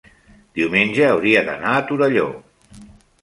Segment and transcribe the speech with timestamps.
[0.59, 2.25] diumenge hauria d'anar a Torelló.